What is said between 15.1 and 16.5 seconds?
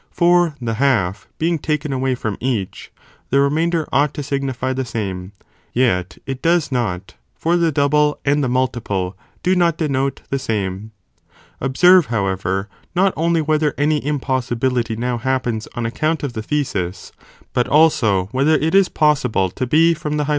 happens on account of the